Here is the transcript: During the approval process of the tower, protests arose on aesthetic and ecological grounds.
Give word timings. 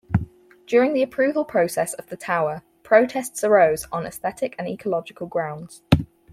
During 0.65 0.93
the 0.95 1.03
approval 1.03 1.45
process 1.45 1.93
of 1.93 2.07
the 2.07 2.17
tower, 2.17 2.63
protests 2.81 3.43
arose 3.43 3.85
on 3.91 4.07
aesthetic 4.07 4.55
and 4.57 4.67
ecological 4.67 5.27
grounds. 5.27 5.83